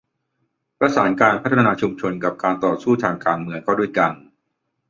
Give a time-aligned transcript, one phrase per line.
[0.79, 4.11] ประสานการพัฒนาชุมชนกับการต่อสู้ทางการเมืองเข้าด้วยกัน